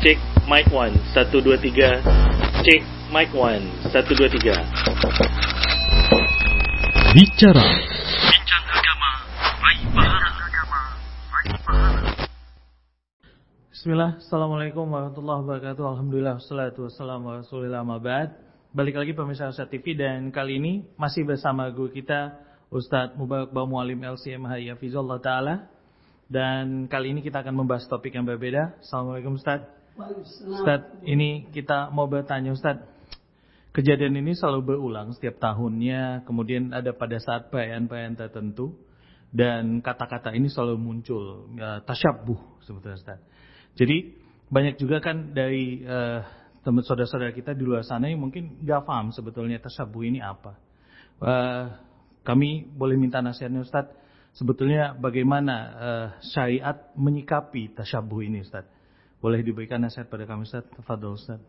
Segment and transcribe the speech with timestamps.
[0.00, 0.16] Cek
[0.48, 2.64] mic 1 1 2 3.
[2.64, 2.80] Cek
[3.12, 4.56] mic 1 1 2 3.
[7.12, 7.68] Bicara.
[8.24, 9.10] Bincang agama,
[9.60, 10.80] baik pahala agama,
[11.12, 12.10] baik pahala.
[13.68, 15.84] Bismillah, Assalamualaikum warahmatullahi wabarakatuh.
[15.84, 18.32] Alhamdulillah, wassalatu wassalamu ala rasulillah mabad
[18.72, 22.40] Balik lagi pemirsa Ustaz TV dan kali ini masih bersama guru kita
[22.72, 25.68] Ustadz Mubarak Bamualim LCMH Yafizullah Ta'ala.
[26.24, 28.80] Dan kali ini kita akan membahas topik yang berbeda.
[28.80, 29.79] Assalamualaikum Ustadz
[30.46, 32.88] Ustadz, ini kita mau bertanya Ustadz
[33.70, 38.74] Kejadian ini selalu berulang setiap tahunnya Kemudian ada pada saat perayaan-perayaan tertentu
[39.30, 43.24] Dan kata-kata ini selalu muncul ya, Tasyabuh sebetulnya Ustadz
[43.78, 46.26] Jadi banyak juga kan dari uh,
[46.66, 50.58] teman saudara-saudara kita di luar sana yang mungkin gak paham sebetulnya tasyabuh ini apa.
[51.22, 51.70] Uh,
[52.26, 53.94] kami boleh minta nasihatnya Ustadz,
[54.34, 58.79] sebetulnya bagaimana uh, syariat menyikapi tasyabuh ini Ustadz.
[59.20, 60.72] Boleh diberikan nasihat pada kami Ustadz?
[60.72, 61.44] Tafadol Ustadz.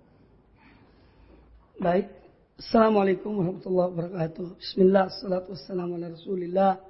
[1.80, 2.12] Baik.
[2.60, 4.60] Assalamualaikum warahmatullahi wabarakatuh.
[4.60, 6.84] Bismillah, salatu wassalamu ala rasulillah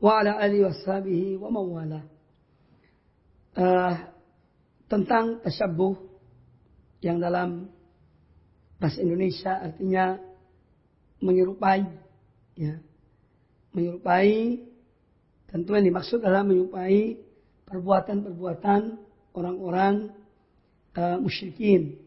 [0.00, 2.00] wa ala alihi washabihi wa mawala.
[3.52, 3.94] Uh,
[4.88, 6.00] tentang tasyabuh
[7.04, 7.68] yang dalam
[8.80, 10.16] bahasa Indonesia artinya
[11.20, 11.84] menyerupai
[12.56, 12.80] ya
[13.76, 14.64] menyerupai
[15.48, 17.20] tentu yang dimaksud adalah menyerupai
[17.68, 19.05] perbuatan-perbuatan
[19.36, 20.10] orang-orang
[20.96, 22.00] uh, musyrikin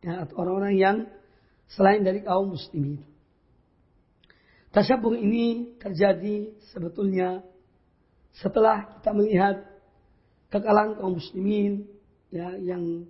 [0.00, 0.96] ya, atau orang-orang yang
[1.74, 3.02] selain dari kaum muslimin.
[4.70, 7.42] Tasyabuh ini terjadi sebetulnya
[8.38, 9.56] setelah kita melihat
[10.52, 11.88] kekalahan kaum muslimin
[12.30, 13.08] ya yang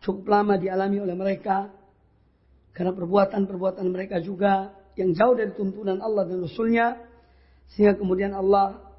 [0.00, 1.68] cukup lama dialami oleh mereka
[2.72, 6.96] karena perbuatan-perbuatan mereka juga yang jauh dari tuntunan Allah dan Rasulnya
[7.74, 8.94] sehingga kemudian Allah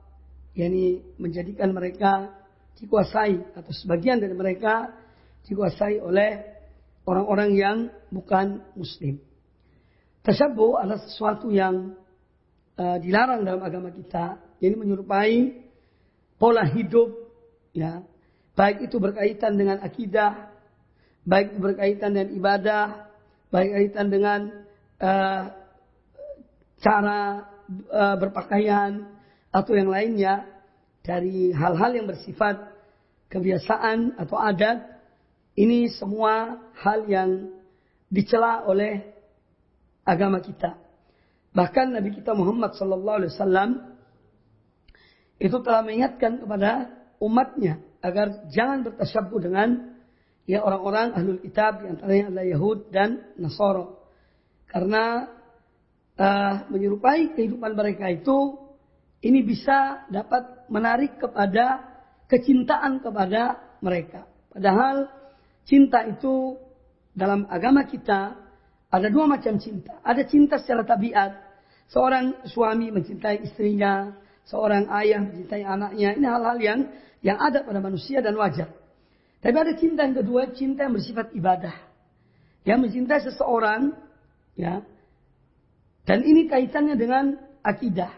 [0.52, 2.41] yakni menjadikan mereka
[2.80, 4.94] dikuasai atau sebagian dari mereka
[5.46, 6.32] dikuasai oleh
[7.06, 7.78] orang-orang yang
[8.14, 9.20] bukan muslim.
[10.22, 11.98] Tasyabuh adalah sesuatu yang
[12.78, 15.66] uh, dilarang dalam agama kita, jadi menyerupai
[16.38, 17.10] pola hidup
[17.74, 18.06] ya,
[18.54, 20.54] baik itu berkaitan dengan akidah,
[21.26, 22.86] baik itu berkaitan dengan ibadah,
[23.50, 24.40] baik berkaitan dengan
[25.02, 25.44] uh,
[26.82, 27.22] cara
[27.90, 29.10] uh, berpakaian
[29.50, 30.46] atau yang lainnya
[31.02, 32.62] dari hal-hal yang bersifat
[33.32, 34.86] kebiasaan atau adat
[35.58, 37.52] ini semua hal yang
[38.12, 39.02] dicela oleh
[40.06, 40.78] agama kita.
[41.52, 43.70] Bahkan Nabi kita Muhammad sallallahu alaihi wasallam
[45.42, 50.00] itu telah mengingatkan kepada umatnya agar jangan bertasyabuh dengan
[50.46, 53.88] ya orang-orang ahlul kitab yang antaranya adalah Yahud dan Nasara.
[54.70, 55.28] Karena
[56.16, 58.56] uh, menyerupai kehidupan mereka itu
[59.22, 61.84] ini bisa dapat menarik kepada
[62.32, 64.24] kecintaan kepada mereka.
[64.56, 65.12] Padahal
[65.68, 66.56] cinta itu
[67.12, 68.40] dalam agama kita
[68.88, 70.00] ada dua macam cinta.
[70.04, 71.52] Ada cinta secara tabiat.
[71.92, 74.16] Seorang suami mencintai istrinya,
[74.48, 76.16] seorang ayah mencintai anaknya.
[76.16, 76.80] Ini hal-hal yang
[77.20, 78.72] yang ada pada manusia dan wajar.
[79.44, 81.76] Tapi ada cinta yang kedua, cinta yang bersifat ibadah.
[82.64, 83.92] Yang mencintai seseorang,
[84.56, 84.86] ya.
[86.06, 88.12] Dan ini kaitannya dengan akidah.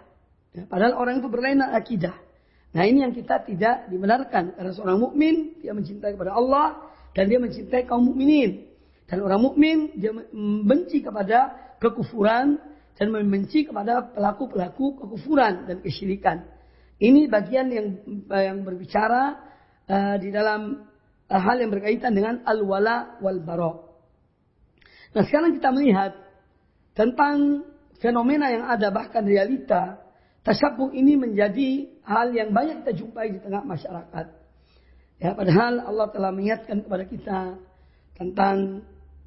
[0.54, 2.14] Ya, padahal orang itu berlainan akidah.
[2.74, 4.58] Nah ini yang kita tidak dibenarkan.
[4.58, 6.82] Karena seorang mukmin dia mencintai kepada Allah
[7.14, 8.66] dan dia mencintai kaum mukminin.
[9.06, 12.58] Dan orang mukmin dia membenci kepada kekufuran
[12.98, 16.50] dan membenci kepada pelaku-pelaku kekufuran dan kesyirikan.
[16.98, 17.88] Ini bagian yang
[18.30, 19.38] yang berbicara
[19.86, 20.90] uh, di dalam
[21.30, 23.74] uh, hal yang berkaitan dengan al-wala wal bara.
[25.14, 26.18] Nah, sekarang kita melihat
[26.98, 27.70] tentang
[28.02, 30.02] fenomena yang ada bahkan realita
[30.42, 34.26] tasyabuh ini menjadi hal yang banyak kita jumpai di tengah masyarakat.
[35.24, 37.40] Ya, padahal Allah telah mengingatkan kepada kita
[38.20, 38.84] tentang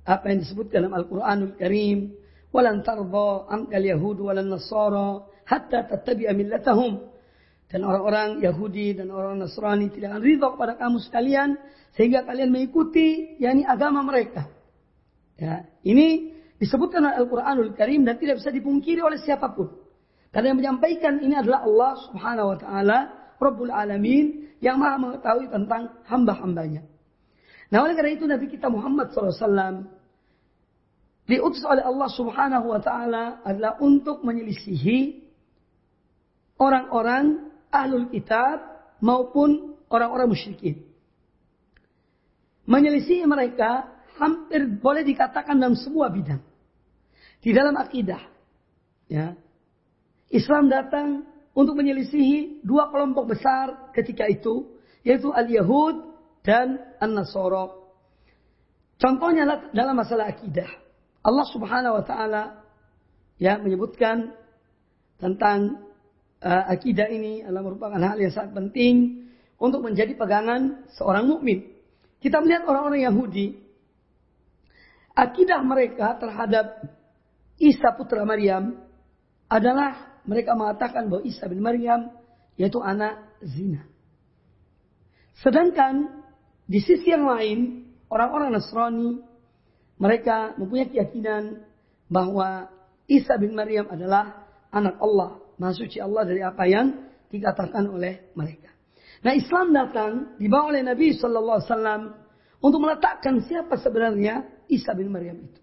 [0.06, 2.12] apa yang disebut dalam Al-Qur'anul Karim,
[2.53, 7.16] "Walan tardha amkal yahud walan nasara hatta tattabi'a millatahum."
[7.66, 11.59] Dan orang-orang Yahudi dan orang Nasrani tidak akan ridho kepada kamu sekalian
[11.98, 14.47] sehingga kalian mengikuti yakni agama mereka.
[15.34, 16.30] Ya, ini
[16.62, 19.85] disebutkan oleh Al-Qur'anul Karim dan tidak bisa dipungkiri oleh siapa pun.
[20.36, 22.98] Karena yang menyampaikan ini adalah Allah Subhanahu wa taala,
[23.41, 26.84] Rabbul Alamin yang Maha mengetahui tentang hamba-hambanya.
[27.72, 29.88] Nah, oleh karena itu Nabi kita Muhammad SAW
[31.24, 35.24] diutus oleh Allah Subhanahu wa taala adalah untuk menyelisihi
[36.60, 38.60] orang-orang ahlul kitab
[39.00, 40.84] maupun orang-orang musyrikin.
[42.68, 43.88] Menyelisih mereka
[44.21, 46.44] hampir boleh dikatakan dalam semua bidang.
[47.41, 48.21] Di dalam akidah.
[49.09, 49.33] Ya.
[50.30, 51.24] Islam datang
[51.56, 54.74] untuk menyelisihi dua kelompok besar ketika itu.
[55.06, 56.02] Yaitu al-Yahud
[56.42, 57.70] dan An-Nasara.
[58.98, 60.66] Contohnya dalam masalah akidah.
[61.22, 62.42] Allah Subhanahu wa taala
[63.38, 64.34] ya menyebutkan
[65.20, 65.86] tentang
[66.40, 69.26] uh, akidah ini adalah merupakan hal yang sangat penting
[69.56, 71.70] untuk menjadi pegangan seorang mukmin.
[72.20, 73.46] Kita melihat orang-orang Yahudi
[75.16, 76.84] akidah mereka terhadap
[77.56, 78.76] Isa putra Maryam
[79.48, 82.10] adalah mereka mengatakan bahwa Isa bin Maryam
[82.58, 83.86] yaitu anak zina.
[85.40, 86.24] Sedangkan
[86.66, 89.22] di sisi yang lain orang-orang Nasrani
[89.96, 91.64] mereka mempunyai keyakinan
[92.10, 92.68] bahwa
[93.06, 96.86] Isa bin Maryam adalah anak Allah, maha Allah dari apa yang
[97.30, 98.70] dikatakan oleh mereka.
[99.24, 102.02] Nah Islam datang dibawa oleh Nabi Shallallahu Alaihi Wasallam
[102.60, 105.60] untuk meletakkan siapa sebenarnya Isa bin Maryam itu.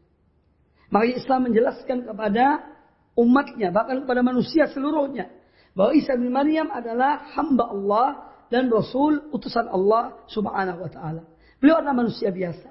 [0.90, 2.73] Maka Islam menjelaskan kepada
[3.14, 5.30] umatnya, bahkan kepada manusia seluruhnya,
[5.74, 8.08] bahwa Isa bin Maryam adalah hamba Allah
[8.54, 11.24] dan Rasul utusan Allah Subhanahu Wa Taala.
[11.58, 12.70] Beliau adalah manusia biasa.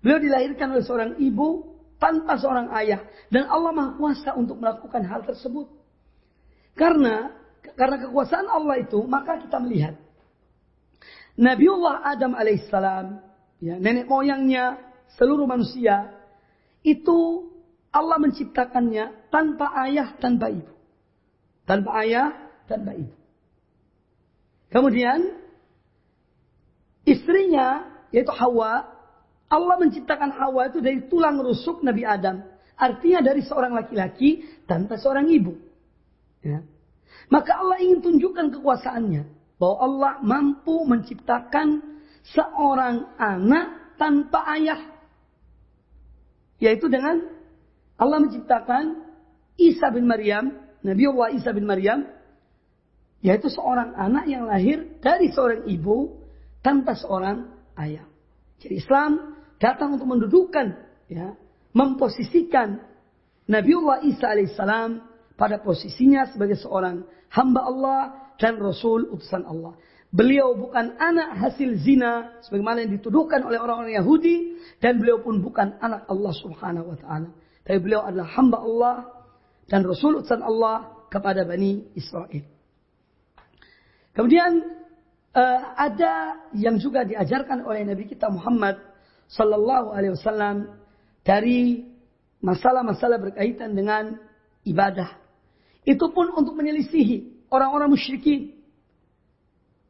[0.00, 3.00] Beliau dilahirkan oleh seorang ibu tanpa seorang ayah
[3.32, 5.68] dan Allah Maha Kuasa untuk melakukan hal tersebut.
[6.76, 7.32] Karena
[7.74, 9.96] karena kekuasaan Allah itu maka kita melihat
[11.34, 13.18] Nabiullah Adam alaihissalam
[13.58, 14.78] ya, nenek moyangnya
[15.16, 16.12] seluruh manusia
[16.84, 17.50] itu
[17.94, 20.72] Allah menciptakannya tanpa ayah tanpa ibu.
[21.62, 22.34] Tanpa ayah
[22.66, 23.14] tanpa ibu.
[24.74, 25.38] Kemudian
[27.06, 28.90] istrinya yaitu Hawa,
[29.46, 32.42] Allah menciptakan Hawa itu dari tulang rusuk Nabi Adam.
[32.74, 35.54] Artinya dari seorang laki-laki tanpa seorang ibu.
[36.42, 36.66] Ya.
[37.30, 39.22] Maka Allah ingin tunjukkan kekuasaannya.
[39.54, 41.78] Bahwa Allah mampu menciptakan
[42.34, 44.82] seorang anak tanpa ayah.
[46.58, 47.33] Yaitu dengan
[47.94, 49.04] Allah menciptakan
[49.54, 50.50] Isa bin Maryam,
[50.82, 52.06] Nabi Allah Isa bin Maryam,
[53.24, 56.20] yaitu seorang anak yang lahir dari seorang ibu
[56.60, 57.48] tanpa seorang
[57.78, 58.04] ayah.
[58.60, 60.76] Jadi Islam datang untuk mendudukan,
[61.08, 61.32] ya,
[61.72, 62.82] memposisikan
[63.44, 65.04] Nabiullah Isa alaihissalam
[65.36, 68.00] pada posisinya sebagai seorang hamba Allah
[68.40, 69.76] dan Rasul utusan Allah.
[70.14, 75.74] Beliau bukan anak hasil zina sebagaimana yang dituduhkan oleh orang-orang Yahudi dan beliau pun bukan
[75.82, 77.28] anak Allah Subhanahu wa taala.
[77.64, 78.96] Tapi beliau adalah hamba Allah
[79.72, 82.44] dan Rasul utusan Allah kepada Bani Israel.
[84.12, 84.62] Kemudian
[85.32, 88.78] uh, ada yang juga diajarkan oleh Nabi kita Muhammad
[89.32, 90.76] Sallallahu Alaihi Wasallam
[91.24, 91.88] dari
[92.44, 94.20] masalah-masalah berkaitan dengan
[94.68, 95.16] ibadah.
[95.88, 98.52] Itu pun untuk menyelisihi orang-orang musyrikin.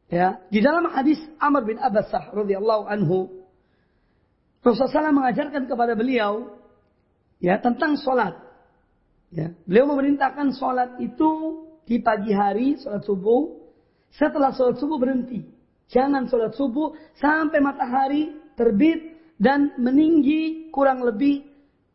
[0.07, 3.51] Ya, di dalam hadis Amr bin Abbasah radhiyallahu anhu,
[4.63, 6.54] Rasulullah SAW mengajarkan kepada beliau
[7.45, 8.41] ya tentang sholat.
[9.29, 13.53] Ya, beliau memerintahkan sholat itu di pagi hari, sholat subuh,
[14.09, 15.45] setelah sholat subuh berhenti.
[15.93, 21.45] Jangan sholat subuh sampai matahari terbit dan meninggi kurang lebih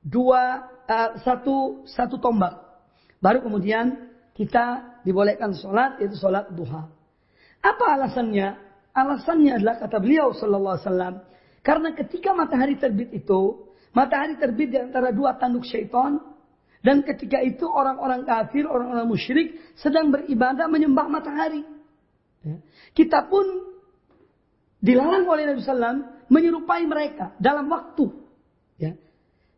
[0.05, 2.53] dua uh, satu satu tombak.
[3.17, 6.85] Baru kemudian kita dibolehkan sholat yaitu sholat duha.
[7.59, 8.55] Apa alasannya?
[8.93, 11.15] Alasannya adalah kata beliau Sallallahu Alaihi Wasallam
[11.63, 16.21] karena ketika matahari terbit itu matahari terbit di antara dua tanduk syaitan
[16.79, 21.67] dan ketika itu orang-orang kafir, orang-orang musyrik sedang beribadah menyembah matahari.
[22.39, 22.63] Ya.
[22.95, 23.43] Kita pun
[24.79, 28.15] dilarang oleh Nabi Sallam menyerupai mereka dalam waktu.
[28.79, 28.95] Ya.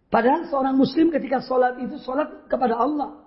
[0.09, 3.21] Padahal seorang muslim ketika sholat itu sholat kepada Allah.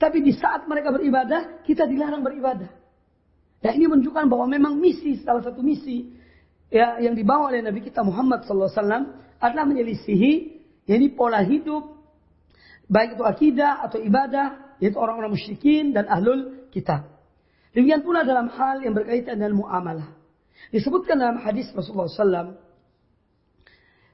[0.00, 2.72] Tapi di saat mereka beribadah, kita dilarang beribadah.
[3.60, 6.12] Ya ini menunjukkan bahwa memang misi, salah satu misi
[6.72, 8.70] ya, yang dibawa oleh Nabi kita Muhammad SAW
[9.40, 10.32] adalah menyelisihi
[10.84, 11.96] ini pola hidup,
[12.88, 17.08] baik itu akidah atau ibadah, yaitu orang-orang musyrikin dan ahlul kitab.
[17.72, 20.14] Demikian pula dalam hal yang berkaitan dengan muamalah.
[20.70, 22.54] Disebutkan dalam hadis Rasulullah SAW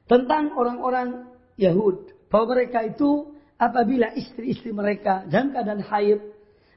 [0.08, 1.28] tentang orang-orang
[1.60, 6.24] Yahud bahwa mereka itu apabila istri-istri mereka dan keadaan haid,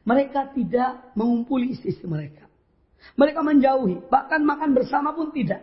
[0.03, 2.43] mereka tidak mengumpuli istri-istri mereka.
[3.19, 5.61] Mereka menjauhi, bahkan makan bersama pun tidak.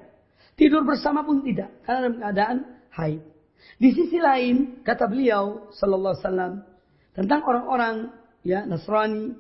[0.55, 2.57] Tidur bersama pun tidak, karena dalam keadaan
[2.95, 3.21] haid.
[3.81, 6.53] Di sisi lain, kata beliau sallallahu alaihi wasallam
[7.17, 7.95] tentang orang-orang
[8.45, 9.37] ya Nasrani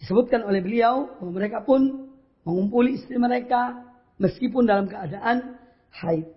[0.00, 2.12] Disebutkan oleh beliau bahwa mereka pun
[2.44, 3.88] mengumpuli istri mereka
[4.20, 5.56] meskipun dalam keadaan
[5.96, 6.28] haid.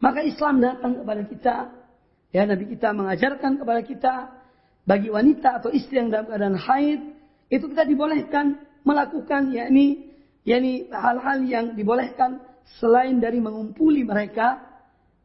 [0.00, 1.54] Maka Islam datang kepada kita,
[2.32, 4.14] ya Nabi kita mengajarkan kepada kita
[4.88, 7.00] bagi wanita atau istri yang dalam keadaan haid
[7.52, 8.56] itu kita dibolehkan
[8.88, 10.09] melakukan yakni
[10.44, 12.40] yakni hal-hal yang dibolehkan
[12.80, 14.62] selain dari mengumpuli mereka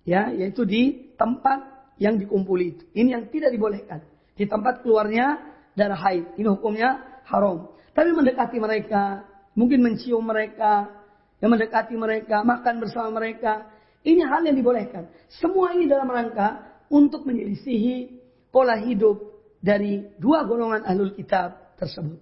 [0.06, 2.84] ya yaitu di tempat yang dikumpuli itu.
[2.92, 4.04] Ini yang tidak dibolehkan.
[4.36, 5.40] Di tempat keluarnya
[5.76, 6.36] darah haid.
[6.36, 7.72] Ini hukumnya haram.
[7.96, 9.24] Tapi mendekati mereka,
[9.56, 10.92] mungkin mencium mereka,
[11.40, 13.72] yang mendekati mereka, makan bersama mereka,
[14.06, 15.10] Ini hal yang dibolehkan.
[15.42, 16.62] Semua ini dalam rangka
[16.94, 18.22] untuk menyelisihi
[18.54, 19.18] pola hidup
[19.58, 22.22] dari dua golongan ahlul kitab tersebut.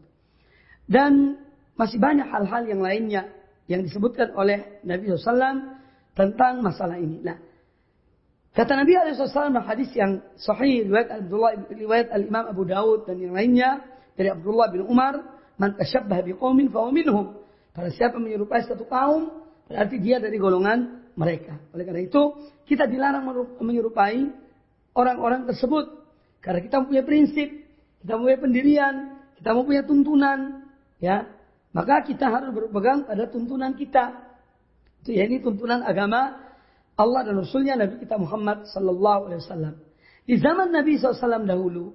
[0.87, 1.42] Dan
[1.73, 3.29] masih banyak hal-hal yang lainnya
[3.65, 5.79] yang disebutkan oleh Nabi SAW
[6.13, 7.23] tentang masalah ini.
[7.23, 7.39] Nah,
[8.53, 13.17] kata Nabi SAW dalam hadis yang sahih riwayat Abdullah riwayat Al Imam Abu Daud dan
[13.17, 13.81] yang lainnya
[14.13, 15.17] dari Abdullah bin Umar,
[15.57, 17.41] "Man tasyabbah biqaumin fa minhum."
[17.73, 19.33] Para siapa menyerupai satu kaum,
[19.65, 21.57] berarti dia dari golongan mereka.
[21.73, 22.21] Oleh karena itu,
[22.69, 23.25] kita dilarang
[23.57, 24.29] menyerupai
[24.93, 25.89] orang-orang tersebut.
[26.37, 27.49] Karena kita mempunyai prinsip,
[28.05, 28.95] kita mempunyai pendirian,
[29.41, 30.39] kita mempunyai tuntunan,
[31.01, 31.25] ya.
[31.73, 34.13] Maka kita harus berpegang pada tuntunan kita.
[35.01, 36.37] Itu ya ini tuntunan agama
[36.93, 39.75] Allah dan Rasulnya Nabi kita Muhammad Sallallahu Alaihi Wasallam.
[40.23, 41.91] Di zaman Nabi SAW dahulu,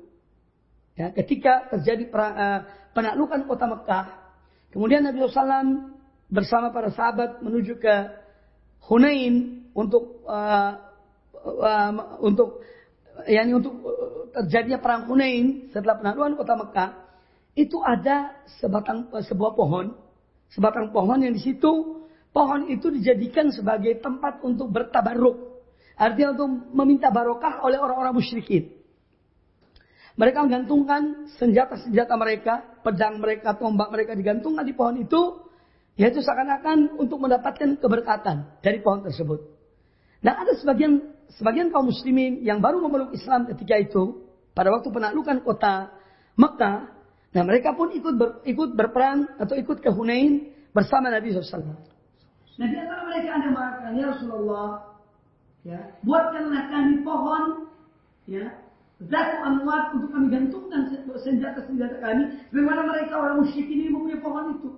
[0.99, 2.61] ya, ketika terjadi perang, uh,
[2.93, 4.05] penaklukan kota Mekah,
[4.75, 5.97] kemudian Nabi SAW
[6.29, 7.95] bersama para sahabat menuju ke
[8.85, 10.77] Hunain untuk uh,
[11.41, 12.61] uh, untuk
[13.25, 13.81] yakni untuk
[14.35, 16.91] terjadinya perang Hunain setelah penaklukan kota Mekah
[17.59, 19.99] itu ada sebatang sebuah pohon
[20.55, 25.59] sebatang pohon yang di situ pohon itu dijadikan sebagai tempat untuk bertabaruk
[25.99, 28.79] artinya untuk meminta barokah oleh orang-orang musyrikin
[30.19, 32.55] mereka menggantungkan senjata-senjata mereka
[32.87, 35.47] pedang mereka tombak mereka digantungkan di pohon itu
[35.95, 39.43] yaitu seakan-akan untuk mendapatkan keberkatan dari pohon tersebut.
[40.23, 41.03] Nah ada sebagian
[41.39, 44.27] sebagian kaum muslimin yang baru memeluk Islam ketika itu
[44.59, 45.95] pada waktu penaklukan kota
[46.35, 46.98] Mekah.
[47.37, 51.77] Nah mereka pun ikut ber, ikut berperang atau ikut ke Hunain bersama Nabi SAW.
[52.59, 54.69] Nah di antara mereka ada mengatakan ya Rasulullah,
[55.63, 57.43] ya buatkanlah kami pohon,
[58.25, 58.45] ya
[59.07, 62.25] zat amwat untuk kami gantungkan senjata-senjata kami.
[62.51, 64.71] Bagaimana mereka orang musyrik ini mempunyai pohon itu?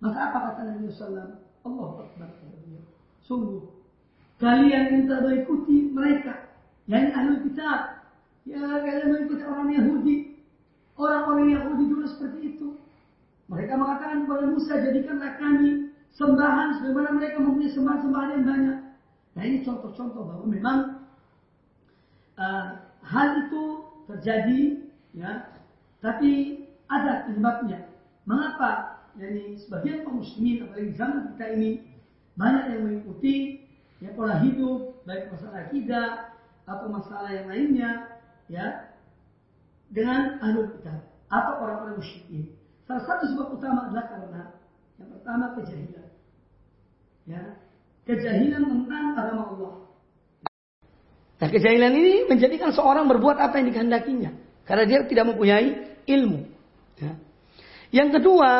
[0.00, 1.34] Maka apa kata Nabi SAW?
[1.60, 2.30] Allah Akbar.
[3.26, 3.62] Sungguh.
[4.40, 6.48] Kalian minta mengikuti mereka.
[6.88, 7.80] Yang ahli kitab.
[8.48, 10.16] Ya kalian mengikuti orang Yahudi.
[11.00, 12.76] Orang-orang Yahudi dulu seperti itu.
[13.48, 18.78] Mereka mengatakan kepada Musa, jadikanlah kami sembahan sebagaimana mereka mempunyai sembahan-sembahan yang banyak.
[19.32, 20.78] Nah ini contoh-contoh bahwa memang
[22.36, 22.66] uh,
[23.00, 23.64] hal itu
[24.12, 24.60] terjadi,
[25.16, 25.48] ya,
[26.04, 27.88] tapi ada penyebabnya.
[28.28, 31.70] Mengapa dari sebagian kaum muslimin apalagi zaman kita ini
[32.38, 33.34] banyak yang mengikuti
[33.98, 36.08] ya pola hidup baik masalah akidah
[36.64, 37.90] atau masalah yang lainnya
[38.46, 38.89] ya
[39.90, 42.54] dengan ahlu kitab atau orang-orang musyrikin.
[42.86, 44.42] Salah satu sebab utama adalah karena
[44.98, 46.08] yang pertama kejahilan.
[47.28, 47.42] Ya,
[48.06, 49.72] kejahilan tentang agama Allah.
[51.40, 54.30] Nah, kejahilan ini menjadikan seorang berbuat apa yang dikehendakinya
[54.64, 56.46] karena dia tidak mempunyai ilmu.
[57.00, 57.12] Ya.
[57.90, 58.52] Yang kedua,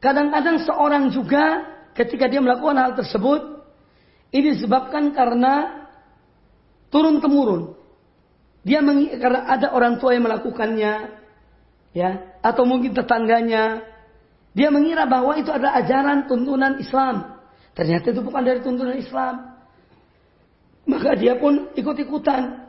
[0.00, 3.60] Kadang-kadang seorang juga ketika dia melakukan hal tersebut
[4.32, 5.84] ini disebabkan karena
[6.88, 7.76] turun temurun.
[8.60, 8.84] Dia
[9.16, 10.92] karena ada orang tua yang melakukannya,
[11.96, 12.10] ya,
[12.44, 13.84] atau mungkin tetangganya.
[14.50, 17.38] Dia mengira bahwa itu adalah ajaran tuntunan Islam.
[17.72, 19.54] Ternyata itu bukan dari tuntunan Islam.
[20.90, 22.66] Maka dia pun ikut-ikutan.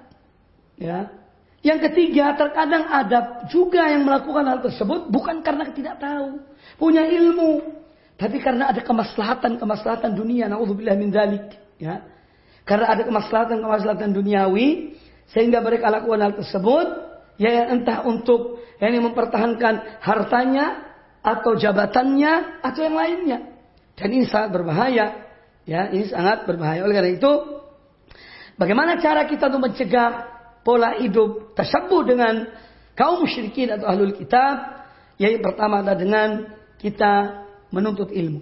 [0.77, 1.10] Ya.
[1.65, 6.41] Yang ketiga, terkadang ada juga yang melakukan hal tersebut bukan karena tidak tahu
[6.81, 7.62] punya ilmu,
[8.17, 12.01] tapi karena ada kemaslahatan-kemaslahatan dunia, naudzubillah min dzalik, ya.
[12.65, 14.98] Karena ada kemaslahatan-kemaslahatan duniawi
[15.31, 16.88] sehingga mereka lakukan hal tersebut,
[17.39, 23.39] ya entah untuk yang mempertahankan hartanya atau jabatannya atau yang lainnya.
[23.95, 25.05] Dan ini sangat berbahaya,
[25.63, 26.83] ya, ini sangat berbahaya.
[26.83, 27.31] Oleh karena itu,
[28.57, 30.09] bagaimana cara kita untuk mencegah
[30.65, 32.50] pola hidup tersebut dengan
[32.97, 34.83] kaum musyrikin atau ahlul kitab?
[35.21, 36.29] Yang pertama adalah dengan
[36.81, 38.41] kita menuntut ilmu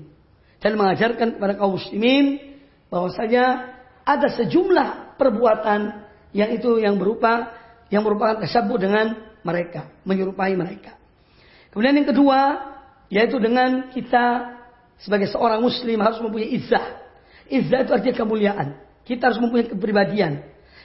[0.63, 2.39] dan mengajarkan kepada kaum muslimin
[2.87, 3.75] bahwasanya
[4.07, 7.54] ada sejumlah perbuatan yang itu yang berupa
[7.92, 10.96] yang merupakan tersebut dengan mereka, menyerupai mereka.
[11.70, 12.40] Kemudian yang kedua
[13.12, 14.56] yaitu dengan kita
[14.98, 16.86] sebagai seorang muslim harus mempunyai izzah.
[17.50, 18.68] Izzah itu artinya kemuliaan.
[19.04, 20.32] Kita harus mempunyai kepribadian.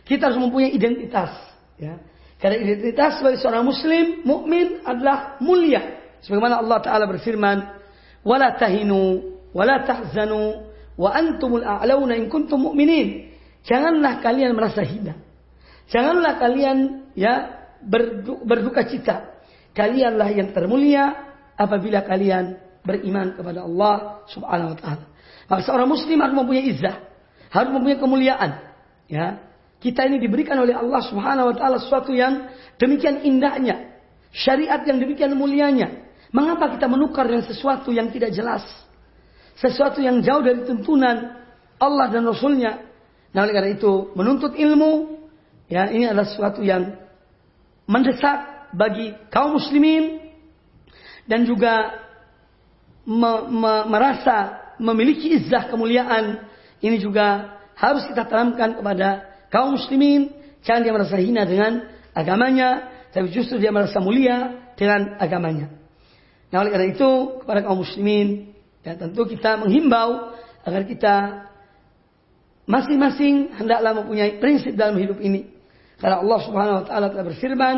[0.03, 1.31] Kita harus mempunyai identitas.
[1.79, 1.98] Ya.
[2.39, 6.03] Karena identitas sebagai seorang muslim, mukmin adalah mulia.
[6.24, 7.57] Sebagaimana Allah Ta'ala berfirman,
[8.27, 9.09] وَلَا تَهِنُوا
[9.55, 10.48] وَلَا تَحْزَنُوا
[11.00, 13.07] وَأَنْتُمُ الْأَعْلَوْنَ إِن كُنْتُمْ مُؤْمِنِينَ
[13.63, 15.15] Janganlah kalian merasa hina.
[15.92, 17.64] Janganlah kalian ya
[18.44, 19.36] berduka cita.
[19.74, 25.04] Kalianlah yang termulia apabila kalian beriman kepada Allah Subhanahu wa taala.
[25.50, 26.96] Maka seorang muslim harus mempunyai izzah,
[27.50, 28.50] harus mempunyai kemuliaan.
[29.10, 29.40] Ya.
[29.82, 32.48] Kita ini diberikan oleh Allah Subhanahu wa taala sesuatu yang
[32.80, 34.00] demikian indahnya,
[34.32, 36.06] syariat yang demikian mulianya.
[36.34, 38.64] Mengapa kita menukar dengan sesuatu yang tidak jelas?
[39.54, 41.36] Sesuatu yang jauh dari tuntunan
[41.78, 42.82] Allah dan Rasulnya.
[43.30, 45.24] Nah oleh karena itu menuntut ilmu
[45.68, 46.97] ya ini adalah sesuatu yang
[47.88, 50.33] mendesak bagi kaum muslimin
[51.25, 52.04] dan juga
[53.06, 56.44] me, me, merasa memiliki izzah kemuliaan.
[56.85, 60.33] Ini juga harus kita tanamkan kepada kaum muslimin.
[60.64, 65.71] Jangan dia merasa hina dengan agamanya tapi justru dia merasa mulia dengan agamanya.
[66.50, 67.11] Nah oleh karena itu
[67.44, 68.52] kepada kaum muslimin
[68.83, 71.14] ya tentu kita menghimbau agar kita
[72.64, 75.53] masing-masing hendaklah mempunyai prinsip dalam hidup ini
[76.04, 77.76] karena Allah Subhanahu wa taala telah berfirman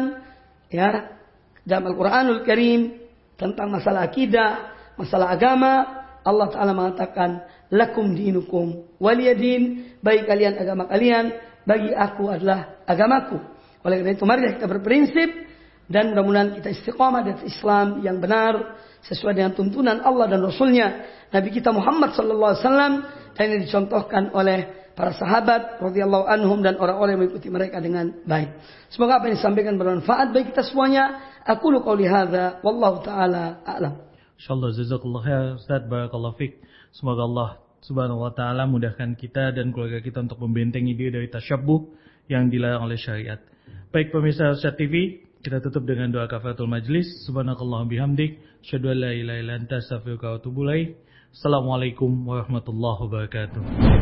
[0.66, 1.14] ya
[1.62, 3.06] dalam Al-Qur'anul Karim
[3.38, 11.34] tentang masalah akidah, masalah agama, Allah Ta'ala mengatakan, Lakum dinukum waliyadin, bagi kalian agama kalian,
[11.62, 13.38] bagi aku adalah agamaku.
[13.86, 15.30] Oleh karena itu mari kita berprinsip
[15.86, 18.74] dan mudah-mudahan kita istiqamah dan Islam yang benar
[19.06, 22.94] sesuai dengan tuntunan Allah dan Rasulnya Nabi kita Muhammad Sallallahu Alaihi Wasallam
[23.38, 28.56] dan yang dicontohkan oleh para sahabat radhiyallahu anhum dan orang-orang yang mengikuti mereka dengan baik.
[28.88, 31.20] Semoga apa yang disampaikan bermanfaat bagi kita semuanya.
[31.44, 34.00] Aku lu qauli hadza wallahu taala a'lam.
[34.40, 36.58] Insyaallah jazakallah khair Ustaz barakallahu fik.
[36.96, 37.50] Semoga Allah
[37.84, 41.80] Subhanahu wa taala mudahkan kita dan keluarga kita untuk membentengi diri dari tasyabbuh
[42.26, 43.38] yang dilarang oleh syariat.
[43.92, 47.06] Baik pemirsa Ustaz TV, kita tutup dengan doa kafaratul majlis.
[47.28, 50.98] Subhanakallah bihamdik, syadu la ilaha illa anta astaghfiruka wa atubu ilaik.
[51.30, 53.96] Assalamualaikum warahmatullahi wabarakatuh.